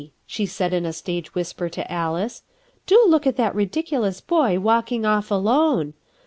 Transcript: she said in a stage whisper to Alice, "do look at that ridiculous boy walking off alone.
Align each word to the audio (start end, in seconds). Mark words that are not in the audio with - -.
she 0.25 0.47
said 0.47 0.73
in 0.73 0.83
a 0.83 0.91
stage 0.91 1.35
whisper 1.35 1.69
to 1.69 1.91
Alice, 1.91 2.41
"do 2.87 3.05
look 3.07 3.27
at 3.27 3.35
that 3.37 3.53
ridiculous 3.53 4.19
boy 4.19 4.57
walking 4.59 5.05
off 5.05 5.29
alone. 5.29 5.93